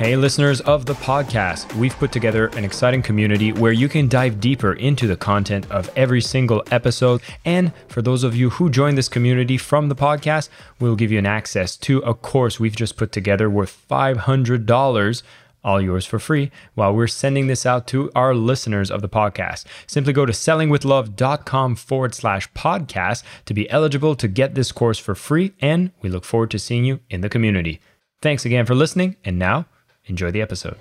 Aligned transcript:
Hey, 0.00 0.16
listeners 0.16 0.62
of 0.62 0.86
the 0.86 0.94
podcast, 0.94 1.76
we've 1.76 1.94
put 1.94 2.10
together 2.10 2.46
an 2.56 2.64
exciting 2.64 3.02
community 3.02 3.52
where 3.52 3.70
you 3.70 3.86
can 3.86 4.08
dive 4.08 4.40
deeper 4.40 4.72
into 4.72 5.06
the 5.06 5.14
content 5.14 5.70
of 5.70 5.90
every 5.94 6.22
single 6.22 6.62
episode. 6.70 7.20
And 7.44 7.74
for 7.88 8.00
those 8.00 8.24
of 8.24 8.34
you 8.34 8.48
who 8.48 8.70
join 8.70 8.94
this 8.94 9.10
community 9.10 9.58
from 9.58 9.90
the 9.90 9.94
podcast, 9.94 10.48
we'll 10.78 10.96
give 10.96 11.12
you 11.12 11.18
an 11.18 11.26
access 11.26 11.76
to 11.76 11.98
a 11.98 12.14
course 12.14 12.58
we've 12.58 12.74
just 12.74 12.96
put 12.96 13.12
together 13.12 13.50
worth 13.50 13.86
$500 13.90 15.22
all 15.62 15.82
yours 15.82 16.06
for 16.06 16.18
free 16.18 16.50
while 16.74 16.94
we're 16.94 17.06
sending 17.06 17.48
this 17.48 17.66
out 17.66 17.86
to 17.88 18.10
our 18.14 18.34
listeners 18.34 18.90
of 18.90 19.02
the 19.02 19.08
podcast. 19.10 19.66
Simply 19.86 20.14
go 20.14 20.24
to 20.24 20.32
sellingwithlove.com 20.32 21.76
forward 21.76 22.14
slash 22.14 22.50
podcast 22.54 23.22
to 23.44 23.52
be 23.52 23.68
eligible 23.68 24.14
to 24.14 24.28
get 24.28 24.54
this 24.54 24.72
course 24.72 24.98
for 24.98 25.14
free. 25.14 25.52
And 25.60 25.90
we 26.00 26.08
look 26.08 26.24
forward 26.24 26.50
to 26.52 26.58
seeing 26.58 26.86
you 26.86 27.00
in 27.10 27.20
the 27.20 27.28
community. 27.28 27.82
Thanks 28.22 28.46
again 28.46 28.64
for 28.64 28.74
listening. 28.74 29.16
And 29.26 29.38
now, 29.38 29.66
Enjoy 30.10 30.30
the 30.30 30.42
episode. 30.42 30.76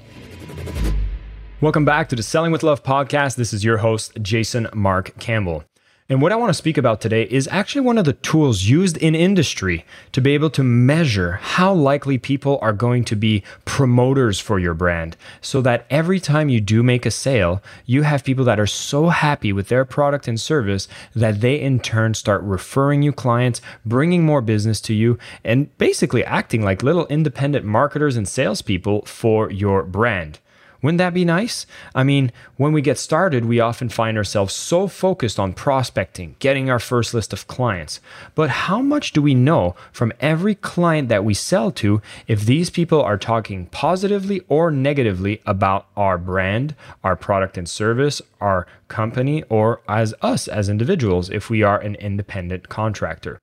Welcome 1.61 1.85
back 1.85 2.09
to 2.09 2.15
the 2.15 2.23
Selling 2.23 2.51
with 2.51 2.63
Love 2.63 2.83
podcast. 2.83 3.35
This 3.35 3.53
is 3.53 3.63
your 3.63 3.77
host, 3.77 4.17
Jason 4.21 4.67
Mark 4.73 5.17
Campbell. 5.19 5.63
And 6.11 6.23
what 6.23 6.31
I 6.31 6.38
want 6.38 6.49
to 6.49 6.55
speak 6.55 6.79
about 6.79 7.02
today 7.02 7.27
is 7.29 7.47
actually 7.52 7.81
one 7.81 7.99
of 7.99 8.05
the 8.05 8.13
tools 8.13 8.63
used 8.63 8.97
in 8.97 9.13
industry 9.13 9.85
to 10.11 10.21
be 10.21 10.33
able 10.33 10.49
to 10.49 10.63
measure 10.63 11.33
how 11.33 11.71
likely 11.71 12.17
people 12.17 12.57
are 12.63 12.73
going 12.73 13.03
to 13.05 13.15
be 13.15 13.43
promoters 13.63 14.39
for 14.39 14.57
your 14.57 14.73
brand. 14.73 15.15
So 15.39 15.61
that 15.61 15.85
every 15.91 16.19
time 16.19 16.49
you 16.49 16.61
do 16.61 16.81
make 16.81 17.05
a 17.05 17.11
sale, 17.11 17.61
you 17.85 18.02
have 18.02 18.23
people 18.23 18.43
that 18.45 18.59
are 18.59 18.65
so 18.65 19.09
happy 19.09 19.53
with 19.53 19.67
their 19.67 19.85
product 19.85 20.27
and 20.27 20.41
service 20.41 20.87
that 21.15 21.41
they 21.41 21.61
in 21.61 21.80
turn 21.80 22.15
start 22.15 22.41
referring 22.41 23.03
you 23.03 23.11
clients, 23.11 23.61
bringing 23.85 24.25
more 24.25 24.41
business 24.41 24.81
to 24.81 24.95
you, 24.95 25.19
and 25.43 25.77
basically 25.77 26.25
acting 26.25 26.63
like 26.63 26.81
little 26.81 27.05
independent 27.05 27.65
marketers 27.65 28.17
and 28.17 28.27
salespeople 28.27 29.03
for 29.03 29.52
your 29.52 29.83
brand. 29.83 30.39
Wouldn't 30.81 30.99
that 30.99 31.13
be 31.13 31.25
nice? 31.25 31.66
I 31.94 32.03
mean, 32.03 32.31
when 32.55 32.72
we 32.72 32.81
get 32.81 32.97
started, 32.97 33.44
we 33.44 33.59
often 33.59 33.89
find 33.89 34.17
ourselves 34.17 34.53
so 34.53 34.88
focused 34.88 35.38
on 35.38 35.53
prospecting, 35.53 36.36
getting 36.39 36.69
our 36.69 36.80
first 36.80 37.13
list 37.13 37.33
of 37.33 37.47
clients. 37.47 37.99
But 38.33 38.49
how 38.49 38.81
much 38.81 39.11
do 39.11 39.21
we 39.21 39.33
know 39.33 39.75
from 39.91 40.13
every 40.21 40.55
client 40.55 41.09
that 41.09 41.25
we 41.25 41.33
sell 41.33 41.71
to 41.73 42.02
if 42.27 42.45
these 42.45 42.69
people 42.69 43.02
are 43.02 43.17
talking 43.17 43.66
positively 43.67 44.41
or 44.47 44.71
negatively 44.71 45.41
about 45.45 45.88
our 45.97 46.17
brand, 46.17 46.75
our 47.03 47.17
product 47.17 47.58
and 47.58 47.67
service, 47.67 48.21
our 48.39 48.66
company, 48.88 49.43
or 49.49 49.81
as 49.89 50.14
us 50.21 50.47
as 50.47 50.69
individuals 50.69 51.30
if 51.30 51.49
we 51.49 51.61
are 51.61 51.80
an 51.80 51.95
independent 51.95 52.69
contractor? 52.69 53.39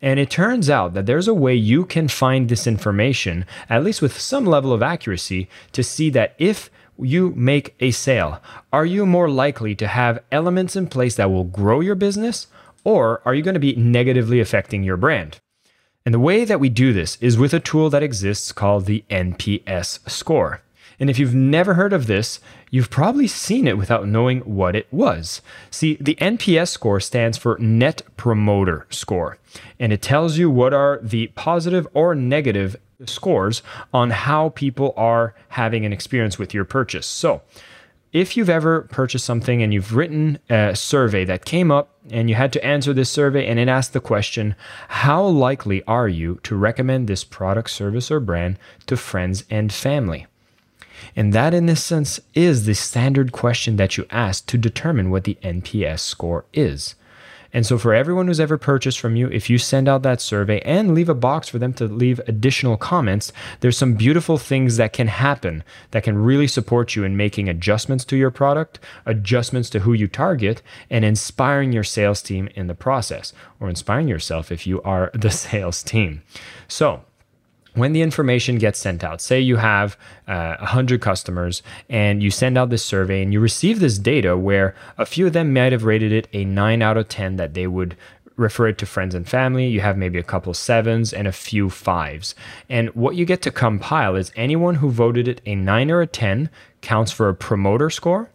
And 0.00 0.20
it 0.20 0.30
turns 0.30 0.70
out 0.70 0.94
that 0.94 1.06
there's 1.06 1.26
a 1.26 1.34
way 1.34 1.54
you 1.54 1.84
can 1.84 2.06
find 2.06 2.48
this 2.48 2.66
information, 2.66 3.44
at 3.68 3.82
least 3.82 4.00
with 4.00 4.18
some 4.18 4.44
level 4.44 4.72
of 4.72 4.82
accuracy, 4.82 5.48
to 5.72 5.82
see 5.82 6.08
that 6.10 6.34
if 6.38 6.70
you 6.98 7.32
make 7.34 7.74
a 7.80 7.90
sale, 7.90 8.40
are 8.72 8.86
you 8.86 9.06
more 9.06 9.28
likely 9.28 9.74
to 9.74 9.88
have 9.88 10.22
elements 10.30 10.76
in 10.76 10.86
place 10.86 11.16
that 11.16 11.30
will 11.30 11.44
grow 11.44 11.80
your 11.80 11.94
business, 11.94 12.46
or 12.84 13.22
are 13.24 13.34
you 13.34 13.42
going 13.42 13.54
to 13.54 13.60
be 13.60 13.74
negatively 13.74 14.40
affecting 14.40 14.84
your 14.84 14.96
brand? 14.96 15.40
And 16.04 16.14
the 16.14 16.20
way 16.20 16.44
that 16.44 16.60
we 16.60 16.68
do 16.68 16.92
this 16.92 17.18
is 17.20 17.36
with 17.36 17.52
a 17.52 17.60
tool 17.60 17.90
that 17.90 18.02
exists 18.02 18.52
called 18.52 18.86
the 18.86 19.04
NPS 19.10 20.08
score. 20.08 20.62
And 21.00 21.08
if 21.08 21.18
you've 21.18 21.34
never 21.34 21.74
heard 21.74 21.92
of 21.92 22.06
this, 22.06 22.40
you've 22.70 22.90
probably 22.90 23.28
seen 23.28 23.68
it 23.68 23.78
without 23.78 24.08
knowing 24.08 24.40
what 24.40 24.74
it 24.74 24.88
was. 24.90 25.40
See, 25.70 25.96
the 26.00 26.16
NPS 26.16 26.68
score 26.68 27.00
stands 27.00 27.38
for 27.38 27.56
Net 27.58 28.02
Promoter 28.16 28.86
Score, 28.90 29.38
and 29.78 29.92
it 29.92 30.02
tells 30.02 30.38
you 30.38 30.50
what 30.50 30.74
are 30.74 30.98
the 31.02 31.28
positive 31.28 31.86
or 31.94 32.14
negative 32.14 32.76
scores 33.04 33.62
on 33.92 34.10
how 34.10 34.48
people 34.50 34.92
are 34.96 35.34
having 35.50 35.84
an 35.84 35.92
experience 35.92 36.38
with 36.38 36.52
your 36.52 36.64
purchase. 36.64 37.06
So, 37.06 37.42
if 38.10 38.36
you've 38.36 38.48
ever 38.48 38.82
purchased 38.82 39.26
something 39.26 39.62
and 39.62 39.72
you've 39.74 39.94
written 39.94 40.38
a 40.48 40.74
survey 40.74 41.26
that 41.26 41.44
came 41.44 41.70
up 41.70 41.94
and 42.10 42.30
you 42.30 42.36
had 42.36 42.54
to 42.54 42.64
answer 42.64 42.94
this 42.94 43.10
survey 43.10 43.46
and 43.46 43.58
it 43.58 43.68
asked 43.68 43.92
the 43.92 44.00
question, 44.00 44.54
How 44.88 45.22
likely 45.24 45.84
are 45.84 46.08
you 46.08 46.40
to 46.44 46.56
recommend 46.56 47.06
this 47.06 47.22
product, 47.22 47.68
service, 47.70 48.10
or 48.10 48.18
brand 48.18 48.58
to 48.86 48.96
friends 48.96 49.44
and 49.50 49.70
family? 49.70 50.26
And 51.16 51.32
that, 51.32 51.54
in 51.54 51.66
this 51.66 51.84
sense, 51.84 52.20
is 52.34 52.64
the 52.64 52.74
standard 52.74 53.32
question 53.32 53.76
that 53.76 53.96
you 53.96 54.06
ask 54.10 54.46
to 54.46 54.58
determine 54.58 55.10
what 55.10 55.24
the 55.24 55.38
NPS 55.42 56.00
score 56.00 56.44
is. 56.52 56.94
And 57.52 57.64
so, 57.64 57.78
for 57.78 57.94
everyone 57.94 58.26
who's 58.26 58.40
ever 58.40 58.58
purchased 58.58 59.00
from 59.00 59.16
you, 59.16 59.28
if 59.28 59.48
you 59.48 59.56
send 59.56 59.88
out 59.88 60.02
that 60.02 60.20
survey 60.20 60.60
and 60.60 60.94
leave 60.94 61.08
a 61.08 61.14
box 61.14 61.48
for 61.48 61.58
them 61.58 61.72
to 61.74 61.86
leave 61.86 62.20
additional 62.26 62.76
comments, 62.76 63.32
there's 63.60 63.78
some 63.78 63.94
beautiful 63.94 64.36
things 64.36 64.76
that 64.76 64.92
can 64.92 65.06
happen 65.06 65.64
that 65.92 66.02
can 66.02 66.18
really 66.18 66.46
support 66.46 66.94
you 66.94 67.04
in 67.04 67.16
making 67.16 67.48
adjustments 67.48 68.04
to 68.06 68.16
your 68.16 68.30
product, 68.30 68.78
adjustments 69.06 69.70
to 69.70 69.80
who 69.80 69.94
you 69.94 70.08
target, 70.08 70.60
and 70.90 71.04
inspiring 71.04 71.72
your 71.72 71.84
sales 71.84 72.20
team 72.20 72.50
in 72.54 72.66
the 72.66 72.74
process, 72.74 73.32
or 73.60 73.70
inspiring 73.70 74.08
yourself 74.08 74.52
if 74.52 74.66
you 74.66 74.82
are 74.82 75.10
the 75.14 75.30
sales 75.30 75.82
team. 75.82 76.22
So, 76.68 77.02
when 77.74 77.92
the 77.92 78.02
information 78.02 78.58
gets 78.58 78.78
sent 78.78 79.04
out, 79.04 79.20
say 79.20 79.40
you 79.40 79.56
have 79.56 79.96
uh, 80.26 80.56
100 80.58 81.00
customers 81.00 81.62
and 81.88 82.22
you 82.22 82.30
send 82.30 82.58
out 82.58 82.70
this 82.70 82.84
survey 82.84 83.22
and 83.22 83.32
you 83.32 83.40
receive 83.40 83.80
this 83.80 83.98
data 83.98 84.36
where 84.36 84.74
a 84.96 85.06
few 85.06 85.26
of 85.26 85.32
them 85.32 85.52
might 85.52 85.72
have 85.72 85.84
rated 85.84 86.12
it 86.12 86.28
a 86.32 86.44
9 86.44 86.82
out 86.82 86.96
of 86.96 87.08
10 87.08 87.36
that 87.36 87.54
they 87.54 87.66
would 87.66 87.96
refer 88.36 88.68
it 88.68 88.78
to 88.78 88.86
friends 88.86 89.14
and 89.14 89.28
family. 89.28 89.66
You 89.66 89.80
have 89.80 89.98
maybe 89.98 90.18
a 90.18 90.22
couple 90.22 90.54
sevens 90.54 91.12
and 91.12 91.26
a 91.26 91.32
few 91.32 91.68
fives. 91.68 92.34
And 92.68 92.88
what 92.94 93.16
you 93.16 93.24
get 93.24 93.42
to 93.42 93.50
compile 93.50 94.16
is 94.16 94.32
anyone 94.36 94.76
who 94.76 94.90
voted 94.90 95.28
it 95.28 95.40
a 95.44 95.54
9 95.54 95.90
or 95.90 96.00
a 96.00 96.06
10 96.06 96.48
counts 96.80 97.12
for 97.12 97.28
a 97.28 97.34
promoter 97.34 97.90
score. 97.90 98.30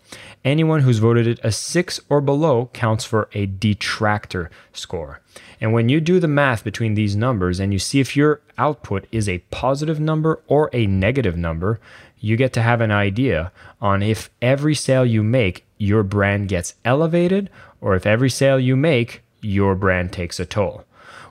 Anyone 0.45 0.81
who's 0.81 0.99
voted 0.99 1.25
it 1.25 1.39
a 1.41 1.53
6 1.53 2.01
or 2.09 2.19
below 2.19 2.69
counts 2.73 3.05
for 3.05 3.29
a 3.31 3.45
detractor 3.45 4.51
score. 4.73 5.21
And 5.61 5.71
when 5.71 5.87
you 5.87 6.01
do 6.01 6.19
the 6.19 6.27
math 6.27 6.65
between 6.65 6.95
these 6.95 7.15
numbers 7.15 7.61
and 7.61 7.71
you 7.71 7.79
see 7.79 8.01
if 8.01 8.17
your 8.17 8.41
output 8.57 9.07
is 9.09 9.29
a 9.29 9.39
positive 9.51 10.01
number 10.01 10.41
or 10.47 10.69
a 10.73 10.85
negative 10.85 11.37
number, 11.37 11.79
you 12.19 12.35
get 12.35 12.51
to 12.53 12.61
have 12.61 12.81
an 12.81 12.91
idea 12.91 13.53
on 13.79 14.03
if 14.03 14.29
every 14.41 14.75
sale 14.75 15.05
you 15.05 15.23
make, 15.23 15.65
your 15.77 16.03
brand 16.03 16.49
gets 16.49 16.75
elevated, 16.83 17.49
or 17.79 17.95
if 17.95 18.05
every 18.05 18.29
sale 18.29 18.59
you 18.59 18.75
make, 18.75 19.21
your 19.41 19.75
brand 19.75 20.11
takes 20.11 20.39
a 20.41 20.45
toll. 20.45 20.83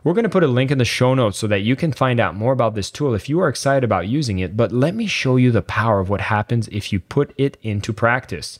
We're 0.05 0.15
going 0.15 0.25
to 0.25 0.31
put 0.31 0.43
a 0.43 0.49
link 0.49 0.71
in 0.71 0.79
the 0.79 0.85
show 0.85 1.15
notes 1.15 1.39
so 1.39 1.47
that 1.47 1.61
you 1.61 1.77
can 1.77 1.93
find 1.93 2.19
out 2.19 2.35
more 2.35 2.53
about 2.53 2.75
this 2.75 2.91
tool 2.91 3.15
if 3.15 3.29
you 3.29 3.41
are 3.41 3.49
excited 3.49 3.85
about 3.85 4.09
using 4.09 4.39
it. 4.39 4.57
But 4.57 4.73
let 4.73 4.95
me 4.95 5.07
show 5.07 5.37
you 5.37 5.53
the 5.53 5.63
power 5.63 6.01
of 6.01 6.09
what 6.09 6.23
happens 6.23 6.67
if 6.69 6.93
you 6.93 7.01
put 7.01 7.33
it 7.37 7.57
into 7.63 7.93
practice. 7.93 8.59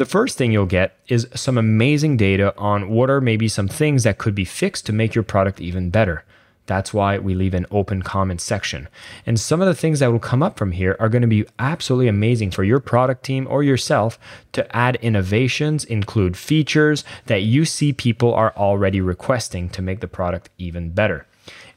The 0.00 0.06
first 0.06 0.38
thing 0.38 0.50
you'll 0.50 0.64
get 0.64 0.96
is 1.08 1.28
some 1.34 1.58
amazing 1.58 2.16
data 2.16 2.54
on 2.56 2.88
what 2.88 3.10
are 3.10 3.20
maybe 3.20 3.48
some 3.48 3.68
things 3.68 4.02
that 4.04 4.16
could 4.16 4.34
be 4.34 4.46
fixed 4.46 4.86
to 4.86 4.94
make 4.94 5.14
your 5.14 5.22
product 5.22 5.60
even 5.60 5.90
better. 5.90 6.24
That's 6.64 6.94
why 6.94 7.18
we 7.18 7.34
leave 7.34 7.52
an 7.52 7.66
open 7.70 8.00
comment 8.00 8.40
section. 8.40 8.88
And 9.26 9.38
some 9.38 9.60
of 9.60 9.66
the 9.66 9.74
things 9.74 9.98
that 9.98 10.10
will 10.10 10.18
come 10.18 10.42
up 10.42 10.56
from 10.56 10.72
here 10.72 10.96
are 10.98 11.10
going 11.10 11.20
to 11.20 11.28
be 11.28 11.44
absolutely 11.58 12.08
amazing 12.08 12.50
for 12.50 12.64
your 12.64 12.80
product 12.80 13.24
team 13.24 13.46
or 13.50 13.62
yourself 13.62 14.18
to 14.52 14.74
add 14.74 14.96
innovations, 15.02 15.84
include 15.84 16.34
features 16.34 17.04
that 17.26 17.42
you 17.42 17.66
see 17.66 17.92
people 17.92 18.32
are 18.32 18.54
already 18.56 19.02
requesting 19.02 19.68
to 19.68 19.82
make 19.82 20.00
the 20.00 20.08
product 20.08 20.48
even 20.56 20.92
better. 20.92 21.26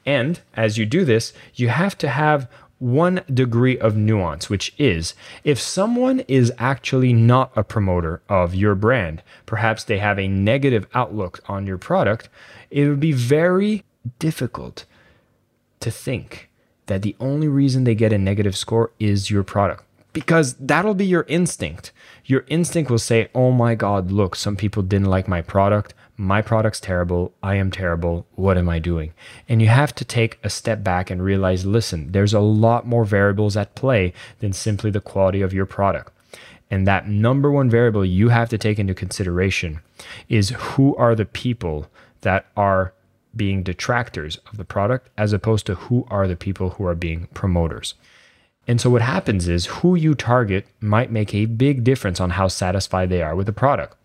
And 0.05 0.39
as 0.55 0.77
you 0.77 0.85
do 0.85 1.03
this, 1.03 1.33
you 1.55 1.67
have 1.67 1.97
to 1.97 2.07
have 2.07 2.49
one 2.83 3.21
degree 3.33 3.79
of 3.79 3.95
nuance, 3.95 4.49
which 4.49 4.75
is 4.77 5.13
if 5.45 5.59
someone 5.59 6.19
is 6.21 6.51
actually 6.57 7.13
not 7.13 7.51
a 7.55 7.63
promoter 7.63 8.21
of 8.27 8.53
your 8.53 8.75
brand, 8.75 9.23
perhaps 9.45 9.85
they 9.85 9.99
have 9.99 10.19
a 10.19 10.27
negative 10.27 10.85
outlook 10.93 11.39
on 11.47 11.65
your 11.65 11.77
product, 11.77 12.27
it 12.69 12.87
would 12.87 12.99
be 12.99 13.13
very 13.13 13.85
difficult 14.19 14.83
to 15.79 15.89
think 15.89 16.49
that 16.87 17.03
the 17.03 17.15
only 17.21 17.47
reason 17.47 17.85
they 17.85 17.95
get 17.95 18.11
a 18.11 18.17
negative 18.17 18.57
score 18.57 18.91
is 18.99 19.31
your 19.31 19.43
product 19.43 19.85
because 20.13 20.53
that'll 20.55 20.93
be 20.93 21.05
your 21.05 21.25
instinct. 21.27 21.91
Your 22.25 22.45
instinct 22.47 22.89
will 22.89 22.99
say, 22.99 23.29
Oh 23.35 23.51
my 23.51 23.75
God, 23.75 24.11
look, 24.11 24.35
some 24.35 24.55
people 24.55 24.83
didn't 24.83 25.09
like 25.09 25.27
my 25.27 25.41
product 25.41 25.93
my 26.17 26.41
product's 26.41 26.79
terrible, 26.79 27.33
I 27.41 27.55
am 27.55 27.71
terrible, 27.71 28.27
what 28.35 28.57
am 28.57 28.69
I 28.69 28.79
doing? 28.79 29.13
And 29.49 29.61
you 29.61 29.67
have 29.67 29.95
to 29.95 30.05
take 30.05 30.39
a 30.43 30.49
step 30.49 30.83
back 30.83 31.09
and 31.09 31.23
realize 31.23 31.65
listen, 31.65 32.11
there's 32.11 32.33
a 32.33 32.39
lot 32.39 32.85
more 32.85 33.05
variables 33.05 33.57
at 33.57 33.75
play 33.75 34.13
than 34.39 34.53
simply 34.53 34.91
the 34.91 35.01
quality 35.01 35.41
of 35.41 35.53
your 35.53 35.65
product. 35.65 36.13
And 36.69 36.87
that 36.87 37.07
number 37.07 37.51
one 37.51 37.69
variable 37.69 38.05
you 38.05 38.29
have 38.29 38.49
to 38.49 38.57
take 38.57 38.79
into 38.79 38.93
consideration 38.93 39.81
is 40.29 40.49
who 40.49 40.95
are 40.95 41.15
the 41.15 41.25
people 41.25 41.87
that 42.21 42.45
are 42.55 42.93
being 43.35 43.63
detractors 43.63 44.37
of 44.51 44.57
the 44.57 44.65
product 44.65 45.09
as 45.17 45.33
opposed 45.33 45.65
to 45.65 45.75
who 45.75 46.05
are 46.09 46.27
the 46.27 46.35
people 46.35 46.71
who 46.71 46.85
are 46.85 46.95
being 46.95 47.27
promoters. 47.33 47.95
And 48.67 48.79
so 48.79 48.89
what 48.89 49.01
happens 49.01 49.47
is 49.47 49.65
who 49.65 49.95
you 49.95 50.15
target 50.15 50.67
might 50.79 51.11
make 51.11 51.33
a 51.33 51.45
big 51.45 51.83
difference 51.83 52.19
on 52.19 52.31
how 52.31 52.47
satisfied 52.47 53.09
they 53.09 53.21
are 53.21 53.35
with 53.35 53.45
the 53.45 53.53
product. 53.53 53.95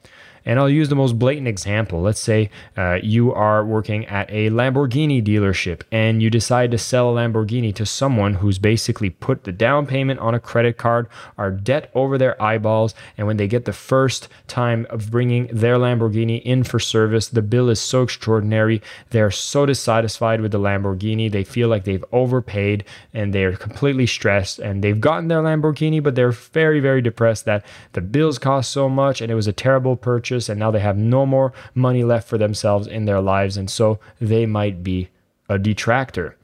And 0.48 0.58
I'll 0.58 0.70
use 0.70 0.88
the 0.88 0.96
most 0.96 1.18
blatant 1.18 1.46
example. 1.46 2.00
Let's 2.00 2.20
say 2.20 2.48
uh, 2.74 3.00
you 3.02 3.34
are 3.34 3.62
working 3.62 4.06
at 4.06 4.30
a 4.30 4.48
Lamborghini 4.48 5.22
dealership 5.22 5.82
and 5.92 6.22
you 6.22 6.30
decide 6.30 6.70
to 6.70 6.78
sell 6.78 7.10
a 7.10 7.20
Lamborghini 7.20 7.74
to 7.74 7.84
someone 7.84 8.32
who's 8.32 8.58
basically 8.58 9.10
put 9.10 9.44
the 9.44 9.52
down 9.52 9.86
payment 9.86 10.20
on 10.20 10.34
a 10.34 10.40
credit 10.40 10.78
card, 10.78 11.06
are 11.36 11.50
debt 11.50 11.90
over 11.94 12.16
their 12.16 12.40
eyeballs, 12.42 12.94
and 13.18 13.26
when 13.26 13.36
they 13.36 13.46
get 13.46 13.66
the 13.66 13.74
first 13.74 14.28
time 14.46 14.86
of 14.88 15.10
bringing 15.10 15.48
their 15.48 15.76
Lamborghini 15.76 16.42
in 16.42 16.64
for 16.64 16.78
service, 16.78 17.28
the 17.28 17.42
bill 17.42 17.68
is 17.68 17.78
so 17.78 18.02
extraordinary. 18.02 18.80
They're 19.10 19.30
so 19.30 19.66
dissatisfied 19.66 20.40
with 20.40 20.52
the 20.52 20.58
Lamborghini. 20.58 21.30
They 21.30 21.44
feel 21.44 21.68
like 21.68 21.84
they've 21.84 22.04
overpaid 22.10 22.86
and 23.12 23.34
they're 23.34 23.54
completely 23.54 24.06
stressed 24.06 24.60
and 24.60 24.82
they've 24.82 24.98
gotten 24.98 25.28
their 25.28 25.42
Lamborghini, 25.42 26.02
but 26.02 26.14
they're 26.14 26.32
very, 26.32 26.80
very 26.80 27.02
depressed 27.02 27.44
that 27.44 27.66
the 27.92 28.00
bills 28.00 28.38
cost 28.38 28.72
so 28.72 28.88
much 28.88 29.20
and 29.20 29.30
it 29.30 29.34
was 29.34 29.46
a 29.46 29.52
terrible 29.52 29.94
purchase 29.94 30.37
and 30.46 30.60
now 30.60 30.70
they 30.70 30.80
have 30.80 30.98
no 30.98 31.24
more 31.24 31.54
money 31.74 32.04
left 32.04 32.28
for 32.28 32.36
themselves 32.36 32.86
in 32.86 33.06
their 33.06 33.20
lives. 33.22 33.56
And 33.56 33.70
so 33.70 33.98
they 34.20 34.44
might 34.44 34.82
be 34.82 35.08
a 35.48 35.58
detractor. 35.58 36.36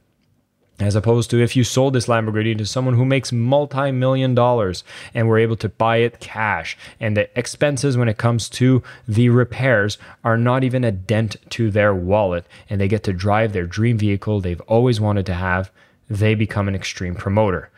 As 0.79 0.95
opposed 0.95 1.29
to 1.29 1.41
if 1.41 1.55
you 1.55 1.63
sold 1.63 1.93
this 1.93 2.07
Lamborghini 2.07 2.57
to 2.57 2.65
someone 2.65 2.95
who 2.95 3.05
makes 3.05 3.31
multi 3.31 3.91
million 3.91 4.35
dollars 4.35 4.83
and 5.13 5.27
were 5.27 5.37
able 5.37 5.55
to 5.57 5.69
buy 5.69 5.97
it 5.97 6.19
cash, 6.19 6.77
and 6.99 7.15
the 7.15 7.29
expenses 7.39 7.95
when 7.95 8.09
it 8.09 8.17
comes 8.17 8.49
to 8.49 8.83
the 9.07 9.29
repairs 9.29 9.97
are 10.25 10.37
not 10.37 10.65
even 10.65 10.83
a 10.83 10.91
dent 10.91 11.37
to 11.51 11.71
their 11.71 11.95
wallet, 11.95 12.45
and 12.69 12.81
they 12.81 12.89
get 12.89 13.03
to 13.03 13.13
drive 13.13 13.53
their 13.53 13.65
dream 13.65 13.97
vehicle 13.97 14.41
they've 14.41 14.59
always 14.61 14.99
wanted 14.99 15.25
to 15.27 15.33
have, 15.33 15.71
they 16.09 16.35
become 16.35 16.67
an 16.67 16.75
extreme 16.75 17.15
promoter. 17.15 17.69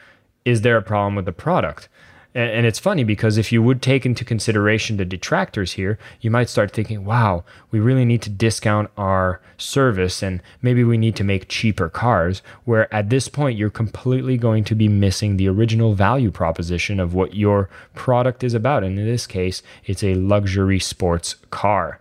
Is 0.44 0.62
there 0.62 0.78
a 0.78 0.82
problem 0.82 1.14
with 1.14 1.26
the 1.26 1.32
product? 1.32 1.90
And, 2.38 2.68
it's 2.68 2.78
funny 2.78 3.04
because 3.04 3.40
if 3.40 3.52
you 3.52 3.64
would 3.64 3.82
take 3.82 4.06
into 4.06 4.24
consideration 4.24 4.98
the 4.98 5.06
detractors 5.06 5.72
here, 5.72 5.98
you 6.22 6.30
might 6.30 6.50
start 6.50 6.72
thinking, 6.72 7.04
wow, 7.04 7.44
we 7.72 7.80
really 7.80 8.06
need 8.06 8.22
to 8.22 8.30
discount 8.30 8.92
our 8.96 9.42
service 9.58 10.22
and 10.22 10.44
maybe 10.62 10.84
we 10.84 11.00
need 11.00 11.16
to 11.16 11.24
make 11.24 11.48
cheaper 11.48 11.90
cars. 11.90 12.44
Where 12.66 12.94
at 12.94 13.10
this 13.10 13.28
point, 13.28 13.58
you're 13.58 13.72
completely 13.72 14.38
going 14.38 14.66
to 14.66 14.76
be 14.76 14.88
missing 14.88 15.38
the 15.38 15.50
original 15.50 15.96
value 15.96 16.30
proposition 16.30 17.00
of 17.00 17.16
what 17.16 17.34
your 17.34 17.72
product 17.96 18.44
is 18.44 18.54
about. 18.54 18.84
And 18.84 19.00
in 19.00 19.06
this 19.08 19.26
case, 19.26 19.64
it's 19.86 20.04
a 20.04 20.14
luxury 20.14 20.78
sports 20.78 21.38
car. 21.50 22.00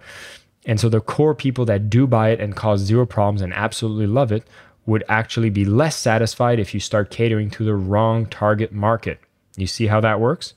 And 0.66 0.78
so 0.78 0.90
the 0.90 1.00
core 1.00 1.34
people 1.34 1.64
that 1.64 1.88
do 1.88 2.06
buy 2.06 2.28
it 2.28 2.40
and 2.40 2.54
cause 2.54 2.80
zero 2.80 3.06
problems 3.06 3.40
and 3.40 3.54
absolutely 3.54 4.06
love 4.06 4.32
it 4.32 4.42
would 4.84 5.02
actually 5.08 5.48
be 5.48 5.64
less 5.64 5.96
satisfied 5.96 6.58
if 6.58 6.74
you 6.74 6.80
start 6.80 7.10
catering 7.10 7.48
to 7.52 7.64
the 7.64 7.74
wrong 7.74 8.26
target 8.26 8.70
market. 8.70 9.18
You 9.56 9.66
see 9.66 9.86
how 9.86 10.00
that 10.00 10.20
works? 10.20 10.54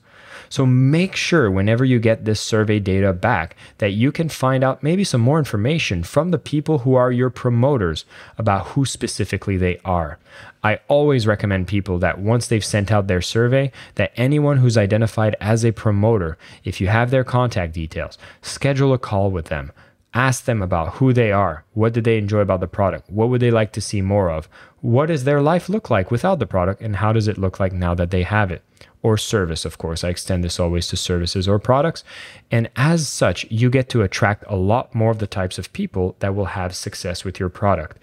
So 0.48 0.66
make 0.66 1.14
sure 1.14 1.50
whenever 1.50 1.84
you 1.84 1.98
get 1.98 2.24
this 2.24 2.40
survey 2.40 2.80
data 2.80 3.12
back 3.12 3.56
that 3.78 3.92
you 3.92 4.10
can 4.10 4.28
find 4.28 4.64
out 4.64 4.82
maybe 4.82 5.04
some 5.04 5.20
more 5.20 5.38
information 5.38 6.02
from 6.02 6.30
the 6.30 6.38
people 6.38 6.78
who 6.78 6.94
are 6.94 7.12
your 7.12 7.30
promoters 7.30 8.04
about 8.36 8.68
who 8.68 8.84
specifically 8.84 9.56
they 9.56 9.78
are. 9.84 10.18
I 10.62 10.80
always 10.88 11.26
recommend 11.26 11.68
people 11.68 11.98
that 12.00 12.18
once 12.18 12.48
they've 12.48 12.64
sent 12.64 12.90
out 12.90 13.06
their 13.06 13.22
survey 13.22 13.70
that 13.94 14.12
anyone 14.16 14.58
who's 14.58 14.76
identified 14.76 15.36
as 15.40 15.64
a 15.64 15.72
promoter, 15.72 16.36
if 16.64 16.80
you 16.80 16.88
have 16.88 17.10
their 17.10 17.24
contact 17.24 17.72
details, 17.72 18.18
schedule 18.42 18.92
a 18.92 18.98
call 18.98 19.30
with 19.30 19.46
them. 19.46 19.72
Ask 20.12 20.44
them 20.44 20.60
about 20.60 20.94
who 20.94 21.12
they 21.12 21.30
are. 21.30 21.64
What 21.74 21.92
did 21.92 22.02
they 22.02 22.18
enjoy 22.18 22.40
about 22.40 22.58
the 22.58 22.66
product? 22.66 23.08
What 23.08 23.28
would 23.28 23.40
they 23.40 23.52
like 23.52 23.72
to 23.74 23.80
see 23.80 24.02
more 24.02 24.28
of? 24.28 24.48
What 24.80 25.06
does 25.06 25.22
their 25.22 25.40
life 25.40 25.68
look 25.68 25.88
like 25.88 26.10
without 26.10 26.40
the 26.40 26.46
product? 26.46 26.80
And 26.80 26.96
how 26.96 27.12
does 27.12 27.28
it 27.28 27.38
look 27.38 27.60
like 27.60 27.72
now 27.72 27.94
that 27.94 28.10
they 28.10 28.24
have 28.24 28.50
it? 28.50 28.64
Or 29.02 29.16
service, 29.16 29.64
of 29.64 29.78
course. 29.78 30.04
I 30.04 30.10
extend 30.10 30.44
this 30.44 30.60
always 30.60 30.88
to 30.88 30.96
services 30.96 31.48
or 31.48 31.58
products. 31.58 32.04
And 32.50 32.68
as 32.76 33.08
such, 33.08 33.46
you 33.50 33.70
get 33.70 33.88
to 33.90 34.02
attract 34.02 34.44
a 34.46 34.56
lot 34.56 34.94
more 34.94 35.10
of 35.10 35.18
the 35.18 35.26
types 35.26 35.58
of 35.58 35.72
people 35.72 36.16
that 36.18 36.34
will 36.34 36.46
have 36.46 36.74
success 36.74 37.24
with 37.24 37.40
your 37.40 37.48
product. 37.48 37.96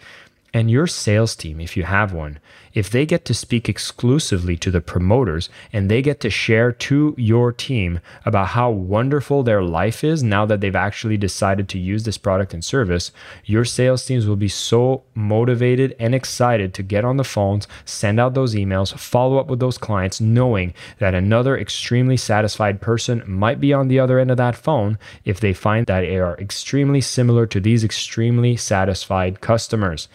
And 0.57 0.71
your 0.71 0.87
sales 0.87 1.35
team, 1.35 1.59
if 1.59 1.77
you 1.77 1.83
have 1.83 2.13
one, 2.13 2.39
if 2.73 2.89
they 2.89 3.05
get 3.05 3.25
to 3.25 3.35
speak 3.35 3.69
exclusively 3.69 4.57
to 4.57 4.71
the 4.71 4.81
promoters 4.81 5.51
and 5.71 5.87
they 5.87 6.01
get 6.01 6.19
to 6.21 6.31
share 6.31 6.71
to 6.71 7.13
your 7.15 7.51
team 7.51 7.99
about 8.25 8.47
how 8.47 8.71
wonderful 8.71 9.43
their 9.43 9.61
life 9.61 10.03
is 10.03 10.23
now 10.23 10.47
that 10.47 10.59
they've 10.59 10.75
actually 10.75 11.15
decided 11.15 11.69
to 11.69 11.77
use 11.77 12.05
this 12.05 12.17
product 12.17 12.55
and 12.55 12.65
service, 12.65 13.11
your 13.45 13.65
sales 13.65 14.03
teams 14.03 14.25
will 14.25 14.35
be 14.35 14.47
so 14.47 15.03
motivated 15.13 15.95
and 15.99 16.15
excited 16.15 16.73
to 16.73 16.81
get 16.81 17.05
on 17.05 17.17
the 17.17 17.23
phones, 17.23 17.67
send 17.85 18.19
out 18.19 18.33
those 18.33 18.55
emails, 18.55 18.97
follow 18.97 19.37
up 19.37 19.49
with 19.49 19.59
those 19.59 19.77
clients, 19.77 20.19
knowing 20.19 20.73
that 20.97 21.13
another 21.13 21.55
extremely 21.55 22.17
satisfied 22.17 22.81
person 22.81 23.21
might 23.27 23.59
be 23.59 23.73
on 23.73 23.89
the 23.89 23.99
other 23.99 24.17
end 24.17 24.31
of 24.31 24.37
that 24.37 24.55
phone 24.55 24.97
if 25.23 25.39
they 25.39 25.53
find 25.53 25.85
that 25.85 26.01
they 26.01 26.17
are 26.17 26.35
extremely 26.39 26.99
similar 26.99 27.45
to 27.45 27.59
these 27.59 27.83
extremely 27.83 28.57
satisfied 28.57 29.39
customers. 29.39 30.09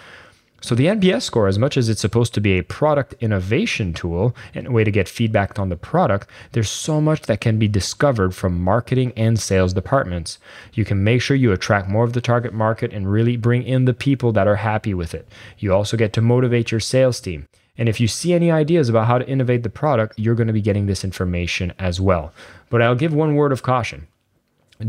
So, 0.62 0.76
the 0.76 0.86
NPS 0.86 1.22
score, 1.22 1.48
as 1.48 1.58
much 1.58 1.76
as 1.76 1.88
it's 1.88 2.00
supposed 2.00 2.34
to 2.34 2.40
be 2.40 2.56
a 2.56 2.62
product 2.62 3.16
innovation 3.20 3.92
tool 3.92 4.36
and 4.54 4.68
a 4.68 4.70
way 4.70 4.84
to 4.84 4.92
get 4.92 5.08
feedback 5.08 5.58
on 5.58 5.70
the 5.70 5.76
product, 5.76 6.28
there's 6.52 6.70
so 6.70 7.00
much 7.00 7.22
that 7.22 7.40
can 7.40 7.58
be 7.58 7.66
discovered 7.66 8.32
from 8.32 8.62
marketing 8.62 9.12
and 9.16 9.40
sales 9.40 9.72
departments. 9.72 10.38
You 10.72 10.84
can 10.84 11.02
make 11.02 11.20
sure 11.20 11.36
you 11.36 11.50
attract 11.50 11.88
more 11.88 12.04
of 12.04 12.12
the 12.12 12.20
target 12.20 12.54
market 12.54 12.92
and 12.92 13.10
really 13.10 13.36
bring 13.36 13.64
in 13.64 13.86
the 13.86 13.92
people 13.92 14.30
that 14.32 14.46
are 14.46 14.54
happy 14.54 14.94
with 14.94 15.14
it. 15.14 15.26
You 15.58 15.74
also 15.74 15.96
get 15.96 16.12
to 16.12 16.22
motivate 16.22 16.70
your 16.70 16.80
sales 16.80 17.20
team. 17.20 17.48
And 17.76 17.88
if 17.88 17.98
you 17.98 18.06
see 18.06 18.32
any 18.32 18.52
ideas 18.52 18.88
about 18.88 19.08
how 19.08 19.18
to 19.18 19.28
innovate 19.28 19.64
the 19.64 19.68
product, 19.68 20.16
you're 20.16 20.36
going 20.36 20.46
to 20.46 20.52
be 20.52 20.60
getting 20.60 20.86
this 20.86 21.02
information 21.02 21.72
as 21.80 22.00
well. 22.00 22.32
But 22.70 22.82
I'll 22.82 22.94
give 22.94 23.12
one 23.12 23.34
word 23.34 23.50
of 23.50 23.64
caution 23.64 24.06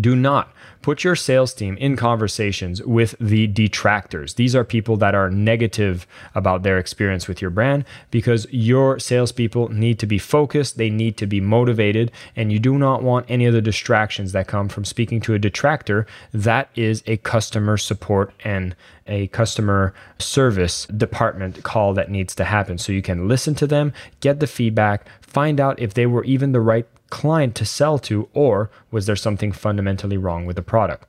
do 0.02 0.16
not 0.16 0.54
put 0.84 1.04
your 1.04 1.16
sales 1.16 1.54
team 1.54 1.78
in 1.78 1.96
conversations 1.96 2.84
with 2.84 3.16
the 3.20 3.48
detractors. 3.48 4.36
These 4.36 4.56
are 4.56 4.64
people 4.66 4.98
that 4.98 5.16
are 5.16 5.32
negative 5.32 6.06
about 6.36 6.62
their 6.62 6.78
experience 6.78 7.28
with 7.28 7.42
your 7.42 7.50
brand 7.50 7.86
because 8.12 8.46
your 8.52 9.00
salespeople 9.00 9.70
need 9.70 9.98
to 10.00 10.06
be 10.06 10.20
focused, 10.20 10.78
they 10.78 10.90
need 10.90 11.18
to 11.18 11.26
be 11.26 11.40
motivated, 11.40 12.12
and 12.36 12.52
you 12.52 12.60
do 12.60 12.78
not 12.78 13.02
want 13.02 13.26
any 13.30 13.46
of 13.46 13.54
the 13.54 13.62
distractions 13.62 14.34
that 14.34 14.48
come 14.48 14.68
from 14.68 14.84
speaking 14.86 15.22
to 15.22 15.34
a 15.34 15.40
detractor. 15.40 16.06
That 16.34 16.70
is 16.76 17.02
a 17.08 17.18
customer 17.18 17.78
support 17.78 18.34
and 18.44 18.76
a 19.08 19.28
customer 19.28 19.94
service 20.20 20.86
department 20.86 21.64
call 21.64 21.94
that 21.94 22.12
needs 22.12 22.36
to 22.36 22.46
happen. 22.46 22.78
So 22.78 22.92
you 22.92 23.02
can 23.02 23.28
listen 23.28 23.56
to 23.56 23.68
them, 23.68 23.94
get 24.20 24.40
the 24.40 24.48
feedback, 24.48 25.08
find 25.34 25.60
out 25.60 25.80
if 25.80 25.94
they 25.94 26.06
were 26.06 26.24
even 26.24 26.52
the 26.52 26.62
right 26.62 26.88
client 27.10 27.56
to 27.56 27.66
sell 27.66 28.00
to, 28.00 28.30
or 28.34 28.70
was 28.92 29.06
there 29.06 29.16
something 29.16 29.52
fundamentally 29.52 30.18
wrong 30.18 30.46
with 30.46 30.56
the 30.56 30.62
product? 30.62 31.08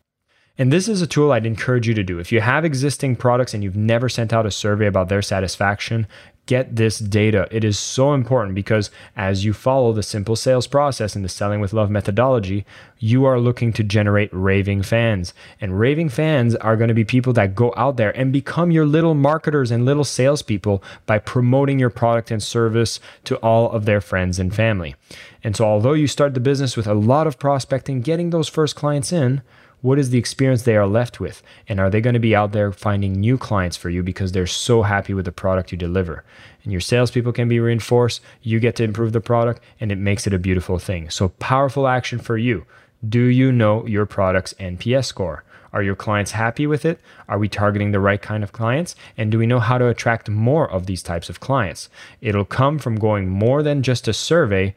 And 0.56 0.72
this 0.72 0.88
is 0.88 1.02
a 1.02 1.06
tool 1.06 1.32
I'd 1.32 1.46
encourage 1.46 1.88
you 1.88 1.94
to 1.94 2.04
do. 2.04 2.18
If 2.18 2.30
you 2.30 2.40
have 2.40 2.64
existing 2.64 3.16
products 3.16 3.54
and 3.54 3.64
you've 3.64 3.76
never 3.76 4.08
sent 4.08 4.32
out 4.32 4.46
a 4.46 4.50
survey 4.50 4.86
about 4.86 5.08
their 5.08 5.22
satisfaction, 5.22 6.06
get 6.46 6.76
this 6.76 6.98
data. 6.98 7.48
It 7.50 7.64
is 7.64 7.78
so 7.78 8.12
important 8.12 8.54
because 8.54 8.90
as 9.16 9.44
you 9.44 9.52
follow 9.52 9.92
the 9.92 10.02
simple 10.02 10.36
sales 10.36 10.66
process 10.66 11.16
and 11.16 11.24
the 11.24 11.28
selling 11.28 11.60
with 11.60 11.72
love 11.72 11.90
methodology, 11.90 12.66
you 12.98 13.24
are 13.24 13.40
looking 13.40 13.72
to 13.74 13.82
generate 13.82 14.30
raving 14.32 14.82
fans. 14.82 15.32
And 15.60 15.78
raving 15.78 16.10
fans 16.10 16.54
are 16.56 16.76
going 16.76 16.88
to 16.88 16.94
be 16.94 17.04
people 17.04 17.32
that 17.34 17.54
go 17.54 17.72
out 17.76 17.96
there 17.96 18.16
and 18.16 18.32
become 18.32 18.70
your 18.70 18.86
little 18.86 19.14
marketers 19.14 19.70
and 19.70 19.84
little 19.84 20.04
salespeople 20.04 20.82
by 21.06 21.18
promoting 21.18 21.78
your 21.78 21.90
product 21.90 22.30
and 22.30 22.42
service 22.42 23.00
to 23.24 23.36
all 23.36 23.70
of 23.70 23.84
their 23.84 24.00
friends 24.00 24.38
and 24.38 24.54
family. 24.54 24.94
And 25.42 25.56
so, 25.56 25.64
although 25.64 25.92
you 25.92 26.06
start 26.06 26.34
the 26.34 26.40
business 26.40 26.76
with 26.76 26.86
a 26.86 26.94
lot 26.94 27.26
of 27.26 27.38
prospecting, 27.38 28.00
getting 28.00 28.30
those 28.30 28.48
first 28.48 28.76
clients 28.76 29.12
in, 29.12 29.42
what 29.84 29.98
is 29.98 30.08
the 30.08 30.16
experience 30.16 30.62
they 30.62 30.76
are 30.76 30.86
left 30.86 31.20
with? 31.20 31.42
And 31.68 31.78
are 31.78 31.90
they 31.90 32.00
going 32.00 32.14
to 32.14 32.18
be 32.18 32.34
out 32.34 32.52
there 32.52 32.72
finding 32.72 33.12
new 33.12 33.36
clients 33.36 33.76
for 33.76 33.90
you 33.90 34.02
because 34.02 34.32
they're 34.32 34.46
so 34.46 34.80
happy 34.80 35.12
with 35.12 35.26
the 35.26 35.30
product 35.30 35.72
you 35.72 35.76
deliver? 35.76 36.24
And 36.62 36.72
your 36.72 36.80
salespeople 36.80 37.34
can 37.34 37.50
be 37.50 37.60
reinforced, 37.60 38.22
you 38.40 38.60
get 38.60 38.76
to 38.76 38.82
improve 38.82 39.12
the 39.12 39.20
product, 39.20 39.60
and 39.78 39.92
it 39.92 39.98
makes 39.98 40.26
it 40.26 40.32
a 40.32 40.38
beautiful 40.38 40.78
thing. 40.78 41.10
So, 41.10 41.28
powerful 41.28 41.86
action 41.86 42.18
for 42.18 42.38
you. 42.38 42.64
Do 43.06 43.24
you 43.24 43.52
know 43.52 43.86
your 43.86 44.06
product's 44.06 44.54
NPS 44.54 45.04
score? 45.04 45.44
Are 45.74 45.82
your 45.82 45.96
clients 45.96 46.30
happy 46.30 46.66
with 46.66 46.86
it? 46.86 46.98
Are 47.28 47.38
we 47.38 47.50
targeting 47.50 47.92
the 47.92 48.00
right 48.00 48.22
kind 48.22 48.42
of 48.42 48.52
clients? 48.52 48.96
And 49.18 49.30
do 49.30 49.38
we 49.38 49.46
know 49.46 49.60
how 49.60 49.76
to 49.76 49.88
attract 49.88 50.30
more 50.30 50.70
of 50.70 50.86
these 50.86 51.02
types 51.02 51.28
of 51.28 51.40
clients? 51.40 51.90
It'll 52.22 52.46
come 52.46 52.78
from 52.78 52.96
going 52.96 53.28
more 53.28 53.62
than 53.62 53.82
just 53.82 54.08
a 54.08 54.14
survey, 54.14 54.74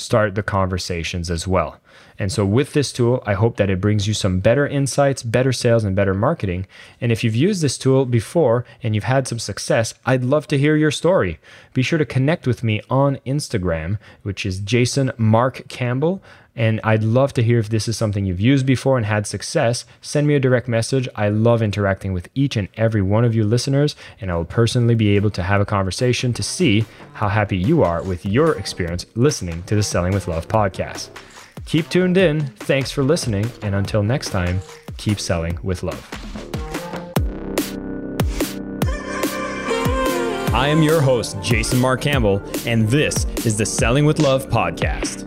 start 0.00 0.34
the 0.34 0.42
conversations 0.42 1.30
as 1.30 1.46
well. 1.46 1.80
And 2.18 2.30
so, 2.30 2.44
with 2.44 2.74
this 2.74 2.92
tool, 2.92 3.22
I 3.26 3.32
hope 3.32 3.56
that 3.56 3.70
it 3.70 3.80
brings 3.80 4.06
you 4.06 4.12
some 4.12 4.40
better 4.40 4.66
insights, 4.66 5.22
better 5.22 5.52
sales, 5.52 5.84
and 5.84 5.96
better 5.96 6.12
marketing. 6.12 6.66
And 7.00 7.10
if 7.10 7.24
you've 7.24 7.34
used 7.34 7.62
this 7.62 7.78
tool 7.78 8.04
before 8.04 8.66
and 8.82 8.94
you've 8.94 9.04
had 9.04 9.26
some 9.26 9.38
success, 9.38 9.94
I'd 10.04 10.22
love 10.22 10.46
to 10.48 10.58
hear 10.58 10.76
your 10.76 10.90
story. 10.90 11.38
Be 11.72 11.82
sure 11.82 11.98
to 11.98 12.04
connect 12.04 12.46
with 12.46 12.62
me 12.62 12.82
on 12.90 13.16
Instagram, 13.26 13.98
which 14.22 14.44
is 14.44 14.60
Jason 14.60 15.12
Mark 15.16 15.66
Campbell. 15.68 16.22
And 16.56 16.80
I'd 16.82 17.04
love 17.04 17.32
to 17.34 17.42
hear 17.42 17.58
if 17.58 17.68
this 17.68 17.88
is 17.88 17.96
something 17.96 18.24
you've 18.24 18.40
used 18.40 18.66
before 18.66 18.96
and 18.96 19.06
had 19.06 19.26
success. 19.26 19.84
Send 20.00 20.26
me 20.26 20.34
a 20.34 20.40
direct 20.40 20.68
message. 20.68 21.08
I 21.14 21.28
love 21.28 21.62
interacting 21.62 22.12
with 22.12 22.28
each 22.34 22.56
and 22.56 22.68
every 22.76 23.02
one 23.02 23.24
of 23.24 23.34
you 23.34 23.44
listeners, 23.44 23.96
and 24.20 24.30
I 24.30 24.36
will 24.36 24.44
personally 24.44 24.94
be 24.94 25.16
able 25.16 25.30
to 25.30 25.42
have 25.42 25.60
a 25.60 25.66
conversation 25.66 26.32
to 26.34 26.42
see 26.42 26.84
how 27.14 27.28
happy 27.28 27.56
you 27.56 27.82
are 27.82 28.02
with 28.02 28.26
your 28.26 28.58
experience 28.58 29.06
listening 29.14 29.62
to 29.64 29.74
the 29.74 29.82
Selling 29.82 30.12
with 30.12 30.28
Love 30.28 30.48
podcast. 30.48 31.10
Keep 31.66 31.88
tuned 31.88 32.16
in. 32.16 32.46
Thanks 32.46 32.90
for 32.90 33.02
listening. 33.02 33.50
And 33.62 33.74
until 33.74 34.02
next 34.02 34.30
time, 34.30 34.60
keep 34.96 35.20
selling 35.20 35.58
with 35.62 35.82
love. 35.82 36.06
I 40.52 40.66
am 40.68 40.82
your 40.82 41.00
host, 41.00 41.40
Jason 41.42 41.78
Mark 41.78 42.00
Campbell, 42.00 42.42
and 42.66 42.88
this 42.88 43.24
is 43.46 43.56
the 43.56 43.64
Selling 43.64 44.04
with 44.04 44.18
Love 44.18 44.48
podcast. 44.48 45.26